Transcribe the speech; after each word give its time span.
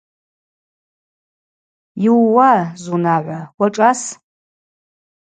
Йыууа, 2.03 2.51
зунагӏва, 2.83 3.39
уашӏас. 3.61 4.01